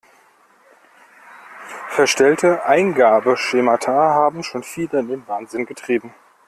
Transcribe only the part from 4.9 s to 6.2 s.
in den Wahnsinn getrieben.